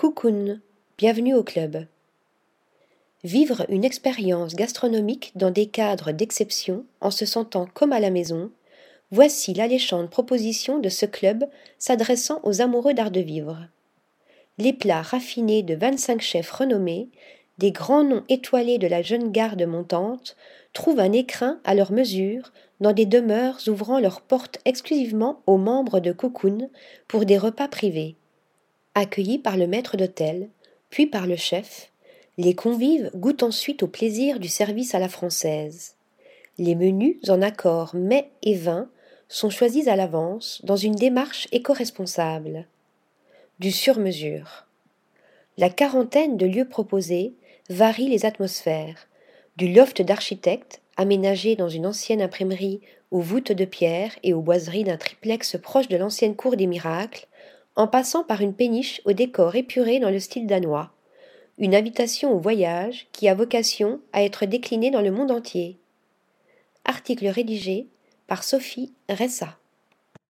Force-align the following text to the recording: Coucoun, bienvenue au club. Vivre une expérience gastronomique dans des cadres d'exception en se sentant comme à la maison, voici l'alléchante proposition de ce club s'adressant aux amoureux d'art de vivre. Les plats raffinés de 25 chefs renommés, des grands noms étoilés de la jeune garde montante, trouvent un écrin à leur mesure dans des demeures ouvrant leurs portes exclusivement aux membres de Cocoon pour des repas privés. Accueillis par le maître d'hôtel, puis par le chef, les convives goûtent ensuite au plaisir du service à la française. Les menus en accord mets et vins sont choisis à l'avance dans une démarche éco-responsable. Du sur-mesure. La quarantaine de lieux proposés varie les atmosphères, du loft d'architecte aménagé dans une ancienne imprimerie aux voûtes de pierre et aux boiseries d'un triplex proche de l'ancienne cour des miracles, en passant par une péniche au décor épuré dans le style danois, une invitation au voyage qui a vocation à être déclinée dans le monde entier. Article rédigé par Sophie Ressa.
Coucoun, 0.00 0.62
bienvenue 0.96 1.34
au 1.34 1.42
club. 1.42 1.84
Vivre 3.22 3.66
une 3.68 3.84
expérience 3.84 4.54
gastronomique 4.54 5.32
dans 5.34 5.50
des 5.50 5.66
cadres 5.66 6.12
d'exception 6.12 6.86
en 7.02 7.10
se 7.10 7.26
sentant 7.26 7.68
comme 7.74 7.92
à 7.92 8.00
la 8.00 8.08
maison, 8.08 8.50
voici 9.10 9.52
l'alléchante 9.52 10.08
proposition 10.08 10.78
de 10.78 10.88
ce 10.88 11.04
club 11.04 11.44
s'adressant 11.78 12.40
aux 12.44 12.62
amoureux 12.62 12.94
d'art 12.94 13.10
de 13.10 13.20
vivre. 13.20 13.58
Les 14.56 14.72
plats 14.72 15.02
raffinés 15.02 15.62
de 15.62 15.74
25 15.74 16.22
chefs 16.22 16.50
renommés, 16.50 17.10
des 17.58 17.70
grands 17.70 18.04
noms 18.04 18.24
étoilés 18.30 18.78
de 18.78 18.86
la 18.86 19.02
jeune 19.02 19.30
garde 19.30 19.64
montante, 19.64 20.34
trouvent 20.72 21.00
un 21.00 21.12
écrin 21.12 21.60
à 21.64 21.74
leur 21.74 21.92
mesure 21.92 22.54
dans 22.80 22.94
des 22.94 23.04
demeures 23.04 23.58
ouvrant 23.68 24.00
leurs 24.00 24.22
portes 24.22 24.60
exclusivement 24.64 25.42
aux 25.46 25.58
membres 25.58 26.00
de 26.00 26.12
Cocoon 26.12 26.70
pour 27.06 27.26
des 27.26 27.36
repas 27.36 27.68
privés. 27.68 28.16
Accueillis 29.00 29.38
par 29.38 29.56
le 29.56 29.66
maître 29.66 29.96
d'hôtel, 29.96 30.50
puis 30.90 31.06
par 31.06 31.26
le 31.26 31.36
chef, 31.36 31.90
les 32.36 32.54
convives 32.54 33.10
goûtent 33.14 33.42
ensuite 33.42 33.82
au 33.82 33.86
plaisir 33.86 34.38
du 34.38 34.48
service 34.48 34.94
à 34.94 34.98
la 34.98 35.08
française. 35.08 35.94
Les 36.58 36.74
menus 36.74 37.16
en 37.30 37.40
accord 37.40 37.94
mets 37.94 38.28
et 38.42 38.54
vins 38.54 38.90
sont 39.26 39.48
choisis 39.48 39.88
à 39.88 39.96
l'avance 39.96 40.60
dans 40.64 40.76
une 40.76 40.96
démarche 40.96 41.48
éco-responsable. 41.50 42.66
Du 43.58 43.72
sur-mesure. 43.72 44.66
La 45.56 45.70
quarantaine 45.70 46.36
de 46.36 46.44
lieux 46.44 46.68
proposés 46.68 47.32
varie 47.70 48.08
les 48.08 48.26
atmosphères, 48.26 49.08
du 49.56 49.72
loft 49.72 50.02
d'architecte 50.02 50.82
aménagé 50.98 51.56
dans 51.56 51.70
une 51.70 51.86
ancienne 51.86 52.20
imprimerie 52.20 52.82
aux 53.10 53.20
voûtes 53.20 53.52
de 53.52 53.64
pierre 53.64 54.12
et 54.22 54.34
aux 54.34 54.42
boiseries 54.42 54.84
d'un 54.84 54.98
triplex 54.98 55.56
proche 55.56 55.88
de 55.88 55.96
l'ancienne 55.96 56.36
cour 56.36 56.54
des 56.54 56.66
miracles, 56.66 57.28
en 57.80 57.86
passant 57.86 58.24
par 58.24 58.42
une 58.42 58.52
péniche 58.52 59.00
au 59.06 59.14
décor 59.14 59.56
épuré 59.56 60.00
dans 60.00 60.10
le 60.10 60.20
style 60.20 60.46
danois, 60.46 60.90
une 61.56 61.74
invitation 61.74 62.30
au 62.30 62.38
voyage 62.38 63.06
qui 63.10 63.26
a 63.26 63.34
vocation 63.34 64.02
à 64.12 64.22
être 64.22 64.44
déclinée 64.44 64.90
dans 64.90 65.00
le 65.00 65.10
monde 65.10 65.30
entier. 65.30 65.78
Article 66.84 67.28
rédigé 67.28 67.86
par 68.26 68.44
Sophie 68.44 68.92
Ressa. 69.08 69.56